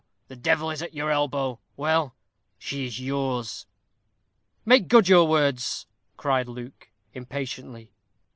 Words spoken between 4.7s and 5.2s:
good